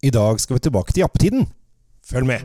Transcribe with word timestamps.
I 0.00 0.08
dag 0.08 0.38
skal 0.40 0.56
vi 0.56 0.62
tilbake 0.64 0.94
til 0.96 1.02
jappetiden. 1.02 1.42
Følg 2.08 2.24
med! 2.24 2.40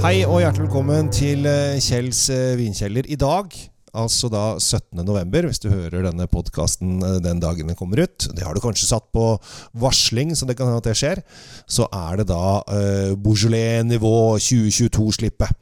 Hei 0.00 0.22
og 0.24 0.40
hjertelig 0.40 0.64
velkommen 0.64 1.12
til 1.12 1.44
eh, 1.44 1.76
Kjells 1.76 2.24
eh, 2.32 2.56
vinkjeller. 2.56 3.04
I 3.04 3.20
dag, 3.20 3.52
altså 3.92 4.32
da 4.32 4.56
17. 4.56 5.04
november, 5.04 5.44
hvis 5.44 5.60
du 5.60 5.68
hører 5.68 6.08
denne 6.08 6.24
podkasten 6.24 7.04
den 7.20 7.44
dagen 7.44 7.68
den 7.68 7.76
kommer 7.76 8.00
ut 8.00 8.30
Det 8.32 8.48
har 8.48 8.56
du 8.56 8.64
kanskje 8.64 8.88
satt 8.88 9.12
på 9.12 9.36
varsling, 9.76 10.32
så 10.32 10.48
det 10.48 10.56
kan 10.56 10.72
hende 10.72 10.80
at 10.80 10.88
det 10.88 10.96
skjer. 10.96 11.20
Så 11.68 11.84
er 11.92 12.22
det 12.22 12.30
da 12.32 12.62
eh, 12.64 13.12
Beaujolais 13.12 13.84
nivå 13.84 14.38
2022-slippet. 14.40 15.52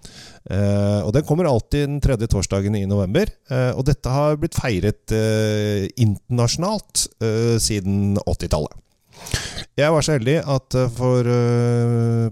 Uh, 0.48 1.04
og 1.04 1.12
Den 1.12 1.24
kommer 1.28 1.44
alltid 1.44 1.84
den 1.84 2.00
tredje 2.00 2.28
torsdagen 2.30 2.76
i 2.78 2.86
november. 2.88 3.28
Uh, 3.50 3.76
og 3.76 3.84
dette 3.90 4.12
har 4.12 4.38
blitt 4.40 4.56
feiret 4.56 5.12
uh, 5.12 5.84
internasjonalt 6.00 7.08
siden 7.60 8.16
80-tallet. 8.24 8.78
Jeg 9.76 9.92
var 9.92 10.04
så 10.04 10.14
heldig 10.16 10.38
at 10.48 10.74
for 10.96 11.28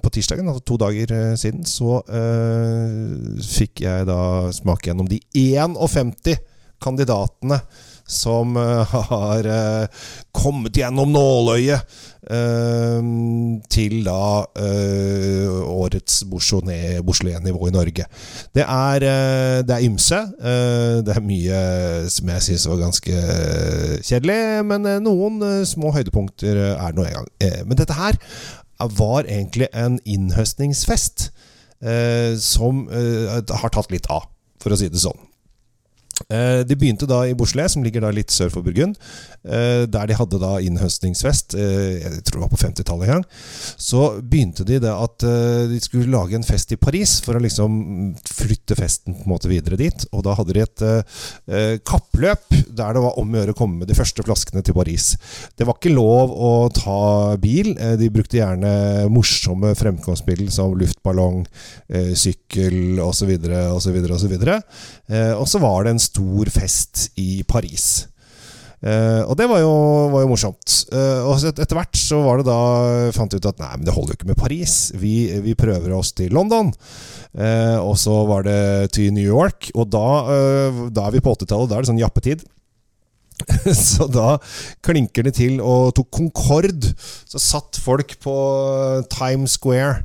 på 0.01 0.11
tirsdagen, 0.13 0.49
altså 0.49 0.63
to 0.65 0.79
dager 0.81 1.13
siden, 1.37 1.67
så 1.69 1.99
fikk 3.45 3.83
jeg 3.85 4.07
da 4.09 4.49
smake 4.57 4.89
gjennom 4.89 5.09
de 5.11 5.21
51 5.37 6.41
kandidatene 6.83 7.61
som 8.09 8.57
har 9.13 9.49
kommet 10.35 10.77
gjennom 10.81 11.13
nåløyet 11.13 11.99
til 13.73 13.95
da 14.05 14.23
årets 15.65 16.19
Beaujolais-nivå 16.29 17.69
i 17.71 17.73
Norge. 17.73 18.05
Det 18.53 18.65
er, 18.65 19.07
det 19.65 19.75
er 19.75 19.87
ymse. 19.87 20.19
det 21.07 21.15
er 21.15 21.25
mye 21.25 21.61
som 22.13 22.33
jeg 22.35 22.45
syns 22.49 22.67
var 22.69 22.83
ganske 22.83 23.23
kjedelig, 24.11 24.41
men 24.69 24.91
noen 25.07 25.41
små 25.69 25.95
høydepunkter 25.97 26.61
er 26.75 26.93
det 26.93 26.99
nå 26.99 27.07
en 27.07 27.17
gang. 27.21 27.31
men 27.65 27.81
dette 27.81 27.97
her 27.97 28.21
var 28.99 29.25
egentlig 29.25 29.71
en 29.73 29.97
innhøstningsfest 30.05 31.31
som 32.45 32.85
har 32.91 33.73
tatt 33.73 33.95
litt 33.95 34.11
av, 34.13 34.29
for 34.61 34.75
å 34.75 34.81
si 34.81 34.93
det 34.93 35.01
sånn. 35.01 35.28
De 36.27 36.75
begynte 36.75 37.07
da 37.07 37.23
i 37.29 37.35
Beaujolais, 37.39 37.73
som 37.73 37.85
ligger 37.87 38.03
da 38.03 38.11
litt 38.13 38.33
sør 38.35 38.51
for 38.51 38.67
Burgund. 38.67 38.99
Der 39.45 40.09
de 40.11 40.17
hadde 40.19 40.41
da 40.43 40.57
innhøstningsfest, 40.67 41.55
jeg 41.55 42.25
tror 42.27 42.41
det 42.41 42.43
var 42.43 42.51
på 42.53 42.59
50-tallet 42.61 43.07
en 43.07 43.13
gang. 43.13 43.25
Så 43.79 44.03
begynte 44.21 44.67
de 44.67 44.81
det 44.83 44.91
at 44.93 45.25
de 45.71 45.79
skulle 45.85 46.11
lage 46.11 46.35
en 46.37 46.47
fest 46.47 46.75
i 46.75 46.81
Paris 46.81 47.19
for 47.25 47.39
å 47.39 47.43
liksom 47.45 47.79
flytte 48.27 48.77
festen 48.79 49.15
på 49.15 49.25
en 49.25 49.33
måte 49.33 49.51
videre 49.51 49.79
dit. 49.79 50.07
Og 50.11 50.25
da 50.27 50.35
hadde 50.39 50.57
de 50.57 50.65
et 50.67 50.85
kappløp 51.87 52.51
der 52.67 52.99
det 52.99 53.05
var 53.05 53.19
om 53.23 53.33
å 53.33 53.41
gjøre 53.41 53.55
å 53.55 53.59
komme 53.59 53.83
med 53.83 53.91
de 53.91 53.97
første 53.99 54.25
flaskene 54.27 54.65
til 54.67 54.77
Paris. 54.77 55.13
Det 55.57 55.67
var 55.69 55.79
ikke 55.79 55.95
lov 55.95 56.35
å 56.35 56.53
ta 56.75 57.37
bil. 57.41 57.73
De 58.01 58.11
brukte 58.13 58.41
gjerne 58.41 59.07
morsomme 59.13 59.73
fremkomstmiddel 59.79 60.51
som 60.53 60.75
luftballong, 60.79 61.45
sykkel 61.89 62.99
osv. 63.07 63.35
osv. 63.79 64.03
osv. 64.19 64.37
Og 65.39 65.47
så 65.49 65.63
var 65.63 65.87
det 65.87 65.95
en 65.95 66.05
stor 66.09 66.51
fest 66.53 67.11
i 67.21 67.43
Paris. 67.49 68.09
Uh, 68.79 69.27
og 69.27 69.35
det 69.35 69.49
var 69.51 69.59
jo, 69.59 69.71
var 70.13 70.23
jo 70.23 70.31
morsomt. 70.31 70.75
Uh, 70.93 71.27
og 71.27 71.43
etter 71.51 71.75
hvert 71.75 71.99
så 71.99 72.21
var 72.23 72.39
det 72.39 72.47
da 72.47 72.59
fant 73.17 73.35
ut 73.35 73.49
at 73.51 73.59
nei, 73.59 73.73
men 73.75 73.89
det 73.89 73.95
holder 73.95 74.15
jo 74.15 74.19
ikke 74.21 74.31
med 74.31 74.39
Paris. 74.39 74.77
Vi, 74.95 75.15
vi 75.43 75.57
prøver 75.59 75.97
oss 75.97 76.13
til 76.19 76.35
London. 76.35 76.71
Uh, 77.35 77.79
og 77.83 77.97
så 77.99 78.21
var 78.29 78.47
det 78.47 78.61
til 78.95 79.11
New 79.17 79.27
York. 79.27 79.73
Og 79.75 79.91
da, 79.91 80.07
da 80.95 81.09
er 81.09 81.19
vi 81.19 81.25
på 81.25 81.35
80-tallet. 81.35 81.73
Da 81.73 81.79
er 81.79 81.85
det 81.85 81.91
sånn 81.91 82.03
jappetid. 82.05 82.47
så 83.91 84.09
da 84.11 84.31
klinker 84.83 85.27
det 85.27 85.37
til 85.39 85.59
og 85.63 85.93
tok 85.99 86.11
Concorde. 86.15 86.95
Så 87.27 87.43
satt 87.43 87.83
folk 87.83 88.15
på 88.23 88.39
Times 89.11 89.59
Square. 89.59 90.05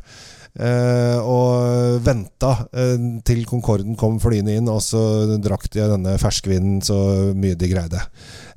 Uh, 0.53 1.17
og 1.25 2.03
venta 2.05 2.51
uh, 2.77 3.05
til 3.25 3.39
Concorden 3.49 3.95
kom 3.97 4.19
flyende 4.21 4.53
inn, 4.53 4.67
og 4.69 4.83
så 4.85 5.01
drakk 5.41 5.65
de 5.73 5.87
denne 5.95 6.13
ferskvinen 6.21 6.75
så 6.85 6.97
mye 7.33 7.57
de 7.57 7.69
greide. 7.71 8.01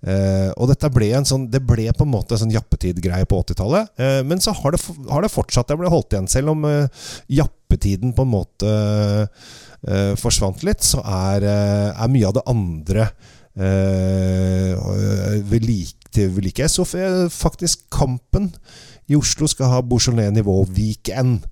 Uh, 0.05 0.53
og 0.61 0.69
dette 0.69 0.91
ble 0.93 1.09
en 1.17 1.25
sånn 1.25 1.47
Det 1.49 1.63
ble 1.65 1.87
på 1.97 2.05
en 2.05 2.13
måte 2.13 2.37
en 2.37 2.43
sånn 2.43 2.53
jappetid-greie 2.53 3.25
på 3.25 3.39
80-tallet. 3.41 3.97
men 4.29 4.45
så 4.45 4.53
har 4.59 4.77
det, 4.77 4.83
har 5.09 5.25
det, 5.25 5.33
fortsatt. 5.33 5.71
Det 5.71 5.79
ble 5.81 5.89
holdt 5.91 6.13
igjen. 6.13 6.29
Selv 6.29 6.53
om 6.53 6.69
jappetiden 7.33 8.13
på 8.13 8.27
en 8.27 8.35
måte 8.35 8.75
forsvant 10.21 10.67
litt, 10.67 10.85
så 10.85 11.01
er, 11.01 11.47
er, 11.47 12.13
mye 12.13 12.29
av 12.29 12.37
det 12.37 12.45
andre 12.51 13.09
ved 13.57 15.65
like, 15.65 16.29
ved 16.29 16.45
like. 16.45 16.69
Så 16.69 16.85
faktisk 17.33 17.87
Kampen 17.95 18.51
i 19.09 19.17
Oslo 19.17 19.49
skal 19.49 19.73
ha 19.73 19.85
Beaujolais 19.87 20.35
nivå 20.35 20.61
weekend. 20.77 21.47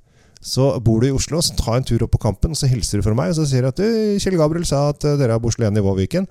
Så 0.45 0.67
bor 0.85 1.01
du 1.01 1.09
i 1.09 1.15
Oslo, 1.15 1.41
så 1.41 1.55
ta 1.57 1.79
en 1.79 1.87
tur 1.87 2.03
opp 2.05 2.13
på 2.15 2.21
Kampen, 2.21 2.53
og 2.53 2.59
så 2.59 2.69
hilser 2.69 3.01
du 3.01 3.07
fra 3.07 3.15
meg. 3.17 3.33
Og 3.33 3.39
så 3.39 3.47
sier 3.49 3.65
du 3.65 3.71
at 3.71 3.81
du, 3.81 3.87
Kjell 4.21 4.37
Gabriel 4.37 4.67
sa 4.69 4.83
at 4.93 5.07
dere 5.19 5.37
har 5.37 5.41
Beaujolais 5.43 5.73
i 5.81 5.85
Viken 6.01 6.27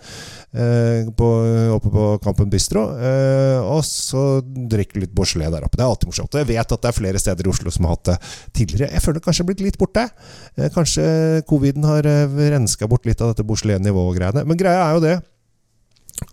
eh, 0.54 1.10
oppe 1.10 1.92
på 1.96 2.06
Kampen 2.24 2.52
Bistro. 2.54 2.86
Eh, 2.94 3.58
og 3.66 3.82
så 3.88 4.44
drikker 4.44 5.00
du 5.00 5.08
litt 5.08 5.16
Beaujolais 5.18 5.50
der 5.56 5.66
oppe. 5.66 5.80
Det 5.80 5.86
er 5.86 5.90
alltid 5.90 6.12
morsomt. 6.12 6.38
Og 6.38 6.44
jeg 6.44 6.52
vet 6.54 6.78
at 6.78 6.86
det 6.86 6.92
er 6.92 7.00
flere 7.00 7.24
steder 7.26 7.50
i 7.50 7.54
Oslo 7.54 7.74
som 7.74 7.90
har 7.90 7.98
hatt 7.98 8.12
det 8.12 8.20
tidligere. 8.62 8.92
Jeg 8.94 9.06
føler 9.06 9.20
det 9.20 9.26
kanskje 9.26 9.46
har 9.46 9.50
blitt 9.50 9.66
litt 9.66 9.82
borte. 9.82 10.08
Eh, 10.56 10.70
kanskje 10.78 11.06
coviden 11.50 11.90
har 11.90 12.10
renska 12.54 12.90
bort 12.92 13.10
litt 13.10 13.22
av 13.24 13.34
dette 13.34 13.48
Beaujolais 13.48 13.82
nivå-greiene. 13.82 14.46
Men 14.46 14.62
greia 14.62 14.86
er 14.86 15.00
jo 15.00 15.06
det 15.08 15.18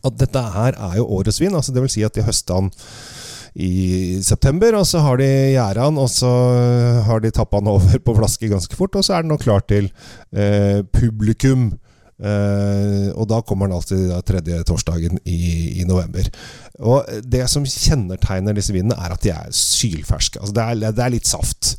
at 0.04 0.20
dette 0.20 0.44
her 0.54 0.76
er 0.76 1.00
jo 1.00 1.08
årets 1.16 1.40
vin. 1.40 1.56
altså 1.56 1.72
vil 1.72 1.92
si 1.92 2.04
at 2.04 2.14
de 2.14 2.26
høsta 2.26 2.60
den 2.60 2.70
i 3.54 4.20
september. 4.24 4.76
Og 4.78 4.86
så 4.88 5.02
har 5.04 5.20
de 5.20 5.28
gjerda 5.28 5.86
den, 5.90 6.00
og 6.00 6.10
så 6.12 6.32
har 7.06 7.22
de 7.22 7.32
tappa 7.34 7.60
den 7.62 7.70
over 7.72 8.02
på 8.04 8.16
flaske 8.18 8.50
ganske 8.50 8.76
fort. 8.78 8.98
Og 8.98 9.06
så 9.06 9.16
er 9.16 9.24
den 9.24 9.32
nå 9.34 9.40
klar 9.40 9.64
til 9.68 9.90
eh, 10.32 10.82
publikum. 10.96 11.70
Eh, 12.20 13.08
og 13.16 13.30
da 13.30 13.40
kommer 13.46 13.68
den 13.68 13.78
alltid 13.78 14.04
da, 14.10 14.20
tredje 14.26 14.60
torsdagen 14.68 15.22
i, 15.24 15.40
i, 15.80 15.88
november. 15.88 16.28
Og 16.84 17.08
det 17.24 17.46
som 17.48 17.64
kjennetegner 17.64 18.56
disse 18.56 18.76
vinene, 18.76 18.98
er 18.98 19.16
at 19.16 19.24
de 19.24 19.32
er 19.32 19.50
sylferske. 19.56 20.40
Altså 20.40 20.56
det, 20.56 20.68
er, 20.68 20.94
det 20.96 21.04
er 21.04 21.16
litt 21.16 21.28
saft. 21.28 21.74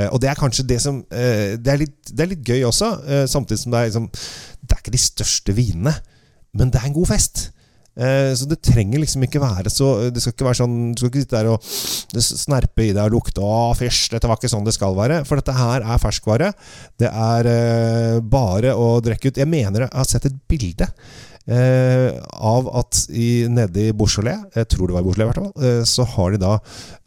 Eh, 0.00 0.08
og 0.08 0.20
det 0.22 0.30
er 0.30 0.40
kanskje 0.40 0.66
det 0.68 0.80
som 0.82 1.02
eh, 1.12 1.58
det 1.60 1.72
er, 1.72 1.80
litt, 1.84 1.96
det, 2.08 2.20
er 2.24 2.30
litt, 2.32 2.46
gøy 2.46 2.64
også, 2.68 2.92
eh, 3.04 3.24
samtidig 3.28 3.60
som 3.60 3.74
det 3.74 3.80
er 3.80 3.90
liksom 3.90 4.06
Det 4.62 4.72
er 4.72 4.80
ikke 4.80 4.94
de 4.94 5.02
største 5.02 5.56
vinene, 5.56 5.92
men 6.56 6.70
det 6.72 6.80
er 6.80 6.88
en 6.88 6.96
god 6.96 7.10
fest. 7.12 7.50
Eh, 7.96 8.30
så 8.38 8.48
det 8.48 8.62
trenger 8.64 9.02
liksom 9.02 9.26
ikke 9.26 9.40
være 9.42 9.68
så 9.68 10.08
Det 10.08 10.22
skal 10.22 10.32
ikke 10.32 10.46
være 10.46 10.58
sånn 10.62 10.76
Du 10.94 11.02
skal 11.02 11.10
ikke 11.10 11.20
sitte 11.26 11.42
der 11.42 11.50
og 11.50 11.66
snerpe 12.24 12.86
i 12.86 12.94
deg 12.96 13.02
og 13.04 13.18
lukte 13.18 13.42
'Å, 13.44 13.74
fysj, 13.76 14.14
dette 14.14 14.30
var 14.30 14.40
ikke 14.40 14.48
sånn 14.48 14.64
det 14.64 14.72
skal 14.72 14.96
være'. 14.96 15.26
For 15.28 15.36
dette 15.36 15.52
her 15.56 15.84
er 15.84 16.00
ferskvare. 16.00 16.52
Det 17.00 17.10
er 17.10 17.50
eh, 17.50 18.20
bare 18.20 18.72
å 18.72 18.96
drikke 19.04 19.28
ut. 19.28 19.42
Jeg 19.42 19.48
mener 19.48 19.84
jeg 19.84 19.92
har 19.92 20.08
sett 20.08 20.30
et 20.30 20.40
bilde. 20.48 20.88
Eh, 21.50 22.12
av 22.38 22.68
at 22.78 23.00
i, 23.10 23.48
nede 23.50 23.88
i 23.88 23.94
Beaujolais, 23.96 24.44
jeg 24.54 24.68
tror 24.70 24.86
det 24.86 24.94
var 24.94 25.02
i 25.02 25.06
Beaujolais 25.08 25.56
eh, 25.58 25.80
så 25.88 26.06
har 26.06 26.30
de 26.30 26.38
da 26.38 26.52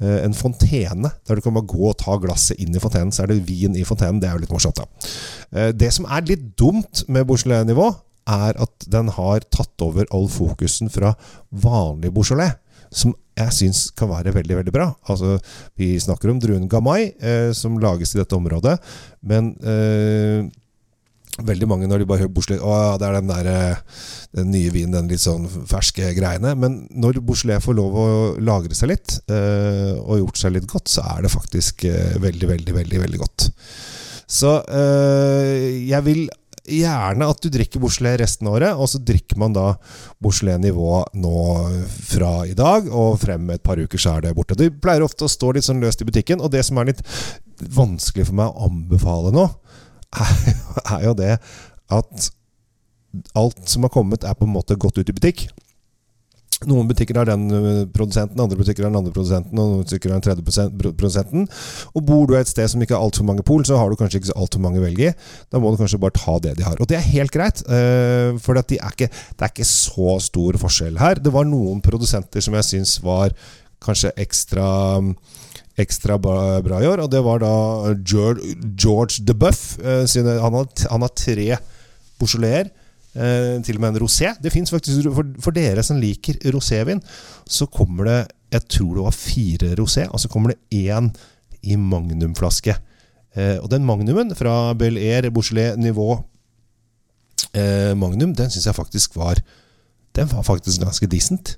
eh, 0.03 0.25
en 0.25 0.35
fontene 0.35 1.07
der 1.07 1.39
du 1.39 1.43
kan 1.43 1.55
bare 1.55 1.69
gå 1.71 1.85
og 1.87 1.95
ta 2.01 2.17
glasset 2.19 2.59
inn 2.59 2.75
i 2.75 2.81
fontenen. 2.83 3.13
Så 3.15 3.23
er 3.23 3.31
det 3.31 3.45
vin 3.47 3.77
i 3.79 3.85
fontenen. 3.87 4.19
Det 4.19 4.27
er 4.27 4.35
jo 4.35 4.43
litt 4.43 4.51
morsomt, 4.51 4.81
da. 4.81 5.13
Eh, 5.55 5.71
det 5.71 5.93
som 5.95 6.07
er 6.11 6.27
litt 6.27 6.51
dumt 6.59 7.05
med 7.07 7.27
Beaujolais-nivå, 7.29 7.87
er 8.25 8.57
at 8.61 8.87
den 8.91 9.11
har 9.13 9.45
tatt 9.53 9.85
over 9.85 10.07
all 10.15 10.27
fokusen 10.31 10.91
fra 10.93 11.13
vanlig 11.51 12.13
Beaujolais. 12.15 12.57
Som 12.95 13.15
jeg 13.35 13.51
syns 13.51 13.87
kan 13.97 14.07
være 14.11 14.33
veldig 14.35 14.61
veldig 14.61 14.73
bra. 14.73 14.91
Altså, 15.11 15.37
Vi 15.75 15.97
snakker 15.99 16.31
om 16.31 16.39
druen 16.39 16.69
Gamay, 16.71 17.11
eh, 17.19 17.51
som 17.51 17.79
lages 17.81 18.15
i 18.15 18.21
dette 18.21 18.37
området. 18.37 18.77
Men 19.27 19.55
eh, 19.59 20.45
veldig 21.43 21.67
mange 21.67 21.89
når 21.89 22.01
de 22.01 22.07
bare 22.07 22.23
hører 22.23 22.31
Beaujolais 22.31 22.63
Å, 22.63 22.95
det 23.01 23.09
er 23.09 23.17
den 23.17 23.31
der 23.33 23.49
eh, 23.51 23.81
den 24.39 24.51
nye 24.53 24.71
vinen, 24.71 24.95
den 24.95 25.11
litt 25.11 25.23
sånn 25.23 25.49
ferske 25.67 26.13
greiene. 26.15 26.55
Men 26.59 26.85
når 26.95 27.19
Beaujolais 27.19 27.63
får 27.63 27.77
lov 27.77 27.99
å 27.99 28.07
lagre 28.39 28.77
seg 28.77 28.93
litt, 28.93 29.19
eh, 29.27 29.93
og 29.99 30.21
gjort 30.21 30.41
seg 30.41 30.55
litt 30.55 30.69
godt, 30.71 30.91
så 30.91 31.05
er 31.15 31.25
det 31.25 31.35
faktisk 31.35 31.87
eh, 31.89 32.15
veldig, 32.23 32.51
veldig, 32.55 32.79
veldig, 32.79 33.03
veldig 33.03 33.21
godt. 33.25 33.49
Så 34.25 34.57
eh, 34.73 35.85
jeg 35.85 36.01
vil 36.07 36.25
gjerne 36.65 37.27
at 37.29 37.41
du 37.43 37.49
drikker 37.53 37.81
Beaujolais 37.81 38.19
resten 38.21 38.49
av 38.49 38.57
året, 38.57 38.77
og 38.77 38.89
så 38.89 39.01
drikker 39.03 39.39
man 39.41 39.55
da 39.55 39.67
Beaujolais 40.23 40.61
nivå 40.63 41.01
nå 41.21 41.41
fra 42.09 42.31
i 42.49 42.55
dag 42.57 42.89
og 42.89 43.19
frem 43.21 43.49
et 43.53 43.63
par 43.65 43.81
uker, 43.81 44.01
så 44.01 44.15
er 44.15 44.25
det 44.25 44.35
borte. 44.37 44.57
Det 44.59 44.71
pleier 44.81 45.05
ofte 45.05 45.27
å 45.27 45.31
stå 45.31 45.53
litt 45.55 45.67
sånn 45.67 45.83
løst 45.83 46.01
i 46.03 46.07
butikken, 46.09 46.41
og 46.41 46.53
det 46.53 46.65
som 46.67 46.79
er 46.81 46.91
litt 46.91 47.03
vanskelig 47.75 48.29
for 48.29 48.39
meg 48.41 48.51
å 48.51 48.69
anbefale 48.69 49.33
nå, 49.35 49.49
er 50.19 51.05
jo 51.07 51.15
det 51.17 51.35
at 51.93 52.31
alt 53.37 53.69
som 53.69 53.85
har 53.85 53.93
kommet, 53.93 54.25
er 54.27 54.35
på 54.35 54.47
en 54.47 54.55
måte 54.55 54.77
gått 54.79 54.97
ut 54.99 55.09
i 55.09 55.15
butikk. 55.15 55.47
Noen 56.69 56.89
butikker 56.89 57.19
har 57.19 57.29
den 57.29 57.45
eh, 57.53 57.81
produsenten, 57.93 58.41
andre 58.41 58.57
butikker 58.59 58.85
har 58.85 58.93
den 58.93 58.99
andre 58.99 59.13
produsenten, 59.15 59.53
og 59.57 59.71
noen 59.71 59.83
butikker 59.85 60.11
har 60.11 60.19
den 60.19 60.25
tredje 60.25 60.67
produsenten. 60.83 61.47
Og 61.93 62.05
bor 62.07 62.25
du 62.29 62.35
et 62.37 62.49
sted 62.49 62.69
som 62.71 62.81
ikke 62.83 62.97
har 62.97 63.05
altfor 63.05 63.27
mange 63.27 63.45
pol, 63.45 63.65
så 63.67 63.79
har 63.79 63.91
du 63.91 63.99
kanskje 63.99 64.21
ikke 64.21 64.31
så 64.31 64.37
altfor 64.41 64.63
mange 64.63 64.81
å 64.81 64.85
velge 64.85 65.11
i. 65.11 65.13
Da 65.53 65.61
må 65.61 65.71
du 65.71 65.79
kanskje 65.81 66.01
bare 66.01 66.17
ta 66.17 66.37
det 66.43 66.55
de 66.59 66.67
har. 66.67 66.79
Og 66.81 66.89
det 66.89 66.99
er 66.99 67.07
helt 67.13 67.33
greit, 67.35 67.63
eh, 67.69 68.35
for 68.41 68.57
de 68.57 68.79
er 68.79 68.97
ikke, 68.97 69.09
det 69.09 69.47
er 69.47 69.53
ikke 69.53 69.69
så 69.69 70.17
stor 70.23 70.59
forskjell 70.65 70.99
her. 71.01 71.21
Det 71.21 71.33
var 71.33 71.47
noen 71.49 71.83
produsenter 71.85 72.43
som 72.43 72.57
jeg 72.57 72.69
syns 72.73 72.97
var 73.05 73.35
kanskje 73.85 74.15
ekstra 74.25 74.69
Ekstra 75.75 76.15
bra, 76.15 76.61
i 76.79 76.87
år, 76.87 77.01
og 77.03 77.09
det 77.11 77.19
var 77.19 77.41
da 77.43 77.49
George, 78.07 78.53
George 78.79 79.25
DeBuff. 79.27 79.73
Eh, 79.83 80.05
han, 80.23 80.55
har, 80.55 80.69
han 80.87 81.03
har 81.03 81.11
tre 81.19 81.57
Beaujolais. 82.15 82.71
Eh, 83.15 83.61
til 83.63 83.77
og 83.77 83.83
med 83.83 83.93
en 83.93 84.01
rosé. 84.03 84.33
Det 84.43 84.51
fins 84.51 84.71
faktisk 84.73 85.07
for, 85.15 85.29
for 85.39 85.55
dere 85.55 85.83
som 85.87 85.99
liker 86.01 86.41
rosévin, 86.51 86.99
så 87.47 87.67
kommer 87.71 88.09
det 88.09 88.19
Jeg 88.51 88.67
tror 88.71 88.95
det 88.95 89.03
var 89.03 89.15
fire 89.15 89.69
rosé, 89.75 90.05
og 90.11 90.19
så 90.19 90.27
kommer 90.31 90.51
det 90.53 90.59
én 90.71 91.09
i 91.63 91.75
magnumflaske. 91.75 92.75
Eh, 93.35 93.57
og 93.59 93.69
den 93.71 93.85
magnumen 93.85 94.35
fra 94.35 94.73
Bel 94.73 94.97
Air 94.97 95.29
Bouchelet 95.29 95.79
nivå 95.79 96.23
eh, 97.51 97.91
Magnum, 97.95 98.35
den 98.35 98.51
syns 98.51 98.67
jeg 98.69 98.77
faktisk 98.77 99.17
var 99.19 99.41
Den 100.15 100.29
var 100.31 100.43
faktisk 100.47 100.79
ganske 100.79 101.07
decent. 101.07 101.57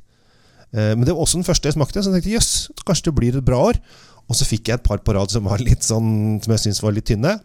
Eh, 0.74 0.94
men 0.96 1.06
det 1.06 1.14
var 1.14 1.22
også 1.22 1.38
den 1.38 1.46
første 1.46 1.70
jeg 1.70 1.78
smakte, 1.78 2.02
så 2.02 2.10
jeg 2.10 2.22
tenkte 2.22 2.34
jøss, 2.38 2.70
kanskje 2.86 3.10
det 3.10 3.16
blir 3.20 3.38
et 3.38 3.46
bra 3.46 3.60
år. 3.70 3.82
Og 4.28 4.36
så 4.36 4.46
fikk 4.46 4.70
jeg 4.70 4.80
et 4.80 4.88
par 4.88 5.02
på 5.06 5.14
rad 5.14 5.32
som 5.32 5.46
var 5.48 5.62
litt 5.64 5.86
sånn 5.86 6.42
Som 6.44 6.52
jeg 6.52 6.60
syntes 6.66 6.82
var 6.84 6.92
litt 6.92 7.08
tynne. 7.08 7.38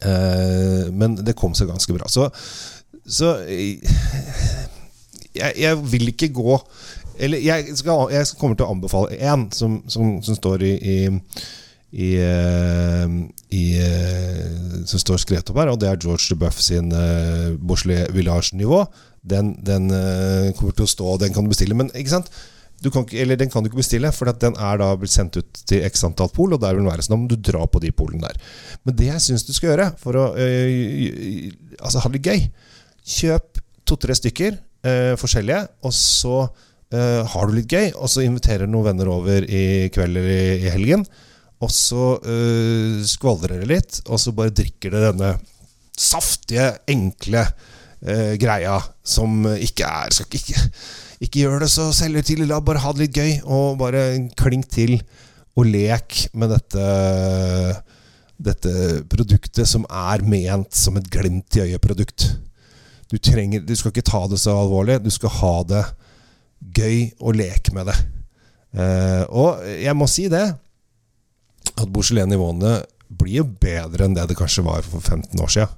Eh, 0.00 0.88
men 0.92 1.18
det 1.20 1.36
kom 1.38 1.54
seg 1.54 1.68
ganske 1.70 1.94
bra. 1.94 2.08
Så, 2.10 2.30
så 3.10 3.34
jeg, 3.44 3.80
jeg 5.34 5.78
vil 5.92 6.12
ikke 6.12 6.28
gå 6.34 6.58
Eller 7.20 7.42
jeg, 7.42 7.74
skal, 7.76 8.06
jeg 8.14 8.28
kommer 8.38 8.56
til 8.56 8.64
å 8.68 8.74
anbefale 8.74 9.18
én 9.18 9.48
som, 9.52 9.80
som, 9.90 10.20
som 10.24 10.38
står 10.38 10.62
i, 10.64 10.76
i 10.78 10.96
i, 11.90 12.14
eh, 12.22 13.06
i, 13.50 13.64
eh, 13.82 14.84
som 14.86 15.02
står 15.02 15.18
skrevet 15.24 15.50
opp 15.50 15.58
her, 15.58 15.72
og 15.72 15.80
det 15.82 15.90
er 15.90 15.98
George 15.98 16.30
DeBuff 16.30 16.60
sin 16.62 16.92
uh, 16.94 17.50
Beaujolais 17.58 18.12
Village-nivå. 18.14 18.84
Den, 19.26 19.56
den 19.66 19.90
uh, 19.90 20.54
kommer 20.56 20.76
til 20.76 20.86
å 20.86 20.92
stå, 20.92 21.16
den 21.20 21.34
kan 21.34 21.44
du 21.44 21.50
bestille. 21.52 21.76
Men 21.76 21.90
ikke 21.90 22.14
sant? 22.14 22.30
Kan 22.94 23.04
eller 23.12 23.36
den 23.36 23.50
kan 23.52 23.60
du 23.60 23.68
ikke 23.68 23.82
bestille, 23.82 24.08
for 24.16 24.30
den 24.40 24.54
er 24.56 24.78
da 24.80 24.94
blitt 24.96 25.12
sendt 25.12 25.36
ut 25.36 25.58
til 25.68 25.82
x 25.84 26.06
antall 26.06 26.30
pol, 26.32 26.54
og 26.54 26.62
der 26.62 26.72
vil 26.72 26.84
den 26.84 26.92
være 26.92 27.04
sånn. 27.04 27.18
Da 27.18 27.20
må 27.20 27.28
du 27.28 27.50
dra 27.50 27.66
på 27.68 27.82
de 27.82 27.90
polene 27.92 28.30
der. 28.30 28.38
Men 28.86 28.96
det 28.96 29.10
jeg 29.10 29.26
syns 29.26 29.44
du 29.44 29.52
skal 29.52 29.74
gjøre 29.74 29.90
for 30.00 30.16
å 30.16 30.24
eh, 30.40 31.50
altså 31.76 32.00
ha 32.06 32.12
det 32.14 32.22
gøy 32.24 32.46
Kjøp 33.06 33.60
to-tre 33.88 34.14
stykker 34.16 34.56
eh, 34.86 35.14
forskjellige, 35.20 35.62
og 35.86 35.94
så 35.96 36.36
eh, 36.92 37.26
har 37.32 37.48
du 37.48 37.56
litt 37.56 37.72
gøy, 37.72 37.90
og 37.96 38.10
så 38.12 38.24
inviterer 38.26 38.70
noen 38.70 38.90
venner 38.90 39.10
over 39.12 39.46
i 39.46 39.90
kveld 39.94 40.20
eller 40.20 40.30
i, 40.30 40.70
helgen. 40.72 41.04
Og 41.60 41.72
så 41.74 42.14
eh, 42.24 43.00
skvaldrer 43.08 43.62
det 43.62 43.70
litt, 43.70 44.00
og 44.08 44.20
så 44.22 44.34
bare 44.36 44.54
drikker 44.56 44.94
det 44.94 45.04
denne 45.10 45.34
saftige, 46.00 46.70
enkle 46.88 47.44
øh, 47.44 48.34
greia 48.40 48.78
som 49.04 49.44
ikke 49.52 49.84
er 49.84 50.14
Skal 50.16 50.38
ikke, 50.38 50.62
ikke, 51.20 51.42
gjør 51.42 51.66
det 51.66 51.72
så 51.72 51.90
selvhøytidelig, 51.92 52.48
la 52.48 52.62
bare 52.64 52.80
ha 52.80 52.94
det 52.96 53.04
litt 53.08 53.18
gøy, 53.20 53.32
og 53.44 53.80
bare 53.82 54.04
klink 54.40 54.70
til 54.72 54.96
og 55.58 55.66
lek 55.68 56.22
med 56.38 56.54
dette 56.54 56.84
dette 58.40 59.02
produktet 59.10 59.68
som 59.68 59.84
er 59.84 60.22
ment 60.24 60.72
som 60.72 60.96
et 60.96 61.08
glimt 61.12 61.58
i 61.58 61.66
øyet-produkt. 61.66 62.30
Du, 63.10 63.18
trenger, 63.18 63.64
du 63.66 63.74
skal 63.74 63.90
ikke 63.90 64.06
ta 64.06 64.22
det 64.30 64.38
så 64.38 64.54
alvorlig, 64.54 65.00
du 65.02 65.10
skal 65.10 65.32
ha 65.40 65.54
det 65.66 65.84
gøy 66.76 67.10
og 67.18 67.36
leke 67.40 67.74
med 67.74 67.90
det. 67.90 67.96
Eh, 68.78 69.24
og 69.26 69.64
jeg 69.66 69.96
må 69.98 70.06
si 70.10 70.28
det 70.30 70.44
at 71.70 71.90
Beaujolais-nivåene 71.90 72.78
blir 73.20 73.40
jo 73.40 73.48
bedre 73.62 74.06
enn 74.06 74.14
det 74.14 74.28
det 74.30 74.38
kanskje 74.38 74.64
var 74.66 74.86
for 74.86 75.02
15 75.02 75.42
år 75.42 75.52
siden. 75.56 75.76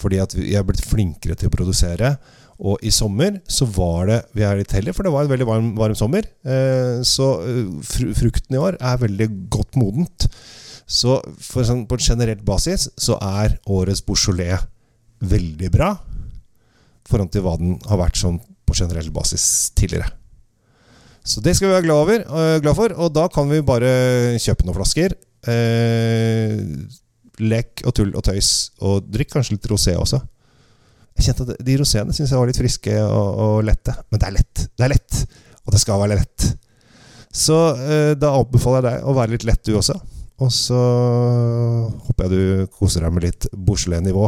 Fordi 0.00 0.20
at 0.22 0.34
vi 0.34 0.54
er 0.56 0.64
blitt 0.66 0.82
flinkere 0.86 1.36
til 1.38 1.50
å 1.50 1.54
produsere. 1.54 2.14
Og 2.60 2.82
i 2.84 2.92
sommer 2.92 3.38
så 3.48 3.66
var 3.72 4.08
det 4.08 4.18
Vi 4.36 4.44
er 4.44 4.58
litt 4.58 4.72
heldige, 4.76 4.94
for 4.96 5.06
det 5.06 5.12
var 5.14 5.24
en 5.24 5.32
veldig 5.32 5.48
varm, 5.48 5.70
varm 5.78 5.96
sommer. 5.96 6.26
Eh, 6.44 7.00
så 7.06 7.30
eh, 7.46 7.70
frukten 7.84 8.56
i 8.56 8.60
år 8.60 8.80
er 8.80 9.00
veldig 9.04 9.28
godt 9.52 9.78
modent. 9.80 10.26
Så 10.90 11.20
sånn, 11.38 11.86
på 11.86 11.96
en 11.96 12.02
generelt 12.04 12.42
basis 12.44 12.88
så 12.98 13.16
er 13.22 13.60
årets 13.70 14.02
Beaujolais 14.02 14.66
veldig 15.20 15.70
bra. 15.72 15.94
Forhold 17.08 17.32
til 17.34 17.44
hva 17.44 17.56
den 17.60 17.76
har 17.88 18.00
vært 18.00 18.18
som 18.20 18.38
på 18.40 18.76
generell 18.76 19.10
basis 19.14 19.70
tidligere. 19.78 20.10
Så 21.26 21.42
det 21.44 21.54
skal 21.56 21.68
vi 21.68 21.74
være 21.74 21.84
glad, 21.84 22.02
over, 22.02 22.24
øh, 22.24 22.60
glad 22.62 22.76
for, 22.78 22.94
og 22.96 23.12
da 23.14 23.26
kan 23.32 23.50
vi 23.50 23.60
bare 23.66 24.38
kjøpe 24.40 24.64
noen 24.64 24.78
flasker. 24.78 25.14
Eh, 25.48 26.60
lek 27.40 27.82
og 27.88 27.94
tull 27.96 28.12
og 28.16 28.24
tøys, 28.24 28.70
og 28.84 29.08
drikk 29.08 29.34
kanskje 29.34 29.56
litt 29.56 29.68
rosé 29.70 29.96
også. 29.96 30.20
Jeg 31.18 31.28
kjente 31.28 31.46
at 31.48 31.66
De 31.66 31.76
roséene 31.80 32.14
syns 32.16 32.32
jeg 32.32 32.40
var 32.40 32.48
litt 32.48 32.60
friske 32.60 32.94
og, 33.04 33.28
og 33.44 33.54
lette, 33.68 33.94
men 34.08 34.20
det 34.20 34.28
er 34.28 34.36
lett. 34.38 34.64
Det 34.64 34.86
er 34.86 34.94
lett, 34.94 35.20
og 35.66 35.74
det 35.74 35.82
skal 35.82 36.00
være 36.00 36.16
lett. 36.20 36.48
Så 37.30 37.58
eh, 37.76 38.14
da 38.18 38.32
anbefaler 38.38 38.80
jeg 38.80 39.00
deg 39.00 39.10
å 39.10 39.16
være 39.18 39.34
litt 39.36 39.46
lett, 39.48 39.62
du 39.66 39.76
også. 39.78 39.98
Og 40.40 40.48
så 40.54 40.80
håper 42.06 42.26
jeg 42.26 42.32
du 42.32 42.72
koser 42.72 43.04
deg 43.04 43.12
med 43.12 43.26
litt 43.28 43.46
Beaujolais-nivå. 43.52 44.24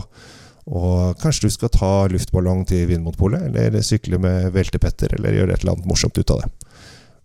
Og 0.70 1.19
kanskje 1.19 1.49
du 1.49 1.55
skal 1.55 1.73
ta 1.75 1.93
luftballong 2.12 2.62
til 2.69 2.87
Vinmonpolet, 2.91 3.49
eller 3.50 3.82
sykle 3.82 4.20
med 4.23 4.53
veltepetter, 4.55 5.17
eller 5.17 5.35
gjøre 5.35 5.56
et 5.56 5.64
eller 5.64 5.75
annet 5.75 5.88
morsomt 5.91 6.19
ut 6.19 6.35
av 6.35 6.44
det. 6.44 6.50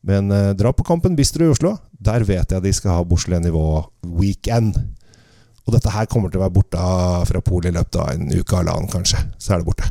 Men 0.07 0.31
eh, 0.31 0.53
dra 0.57 0.71
på 0.73 0.85
Kampen 0.87 1.17
Bistro 1.17 1.45
i 1.45 1.51
Oslo. 1.51 1.75
Der 1.91 2.25
vet 2.25 2.53
jeg 2.53 2.63
de 2.63 2.73
skal 2.73 2.95
ha 2.95 3.05
Beaujolais-nivå 3.05 3.67
weekend. 4.17 4.77
Og 5.67 5.75
dette 5.75 5.91
her 5.91 6.07
kommer 6.09 6.31
til 6.31 6.39
å 6.39 6.45
være 6.45 6.55
borte 6.55 6.89
fra 7.27 7.41
polet 7.43 7.73
i 7.73 7.75
løpet 7.75 7.99
av 7.99 8.13
en 8.13 8.29
uke 8.31 8.55
eller 8.55 8.71
annen, 8.73 8.91
kanskje. 8.91 9.19
Så 9.35 9.53
er 9.53 9.61
det 9.61 9.67
borte. 9.67 9.89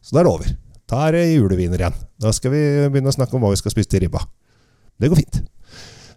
Så 0.00 0.16
da 0.16 0.22
er 0.22 0.26
det 0.26 0.32
over. 0.32 0.54
Da 0.90 1.02
er 1.06 1.16
det 1.16 1.26
juleviner 1.34 1.82
igjen. 1.82 1.98
Da 2.20 2.32
skal 2.32 2.54
vi 2.54 2.62
begynne 2.88 3.12
å 3.12 3.16
snakke 3.16 3.36
om 3.36 3.44
hva 3.44 3.52
vi 3.52 3.60
skal 3.60 3.74
spise 3.74 3.90
til 3.92 4.06
ribba. 4.06 4.22
Det 5.00 5.10
går 5.12 5.20
fint. 5.20 5.42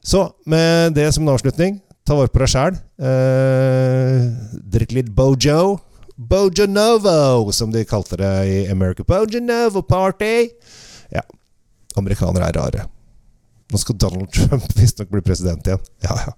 Så 0.08 0.24
med 0.48 0.96
det 0.96 1.10
som 1.12 1.26
en 1.26 1.34
avslutning, 1.34 1.82
ta 2.08 2.16
vare 2.16 2.32
på 2.32 2.40
deg 2.40 2.52
sjæl. 2.54 2.80
Eh, 3.10 4.24
drikk 4.72 4.96
litt 4.96 5.12
Bojo. 5.12 5.82
Bojo 6.18 6.66
Novo, 6.66 7.52
som 7.54 7.72
de 7.72 7.86
kalte 7.86 8.18
det 8.18 8.34
i 8.50 8.72
America. 8.72 9.04
Bojanovo 9.08 9.84
Party! 9.86 10.50
Ja. 11.14 11.22
Amerikanere 11.96 12.50
er 12.50 12.58
rare. 12.58 12.86
Nå 13.70 13.78
skal 13.78 13.98
Donald 14.02 14.32
Trump 14.34 14.66
visstnok 14.80 15.12
bli 15.14 15.22
president 15.22 15.68
igjen. 15.68 15.84
Ja, 16.02 16.18
ja. 16.26 16.34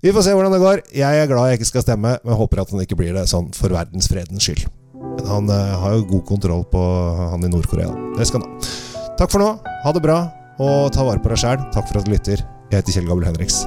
Vi 0.00 0.12
får 0.12 0.24
se 0.24 0.32
hvordan 0.36 0.56
det 0.56 0.62
går. 0.62 0.82
Jeg 0.96 1.20
er 1.20 1.28
glad 1.28 1.50
jeg 1.50 1.60
ikke 1.60 1.70
skal 1.74 1.84
stemme, 1.84 2.16
men 2.24 2.40
håper 2.40 2.64
at 2.64 2.72
han 2.72 2.80
ikke 2.84 2.96
blir 3.00 3.12
det 3.16 3.26
sånn 3.28 3.52
for 3.56 3.76
verdensfredens 3.76 4.48
skyld. 4.48 4.64
Men 4.94 5.28
han 5.28 5.52
eh, 5.52 5.76
har 5.84 5.98
jo 5.98 6.08
god 6.16 6.26
kontroll 6.32 6.64
på 6.72 6.80
han 7.34 7.44
i 7.44 7.52
Nord-Korea. 7.52 7.92
Det 8.16 8.28
skal 8.30 8.40
han 8.40 8.50
ha. 8.56 8.74
Takk 9.20 9.36
for 9.36 9.44
nå. 9.44 9.52
Ha 9.84 9.92
det 9.94 10.04
bra, 10.04 10.18
og 10.64 10.92
ta 10.96 11.04
vare 11.04 11.20
på 11.20 11.32
deg 11.32 11.44
sjæl. 11.44 11.60
Takk 11.76 11.90
for 11.90 12.00
at 12.00 12.08
du 12.08 12.14
lytter. 12.16 12.44
Jeg 12.72 12.80
heter 12.80 12.96
Kjell 13.00 13.10
Gabel 13.12 13.28
Henriks. 13.28 13.64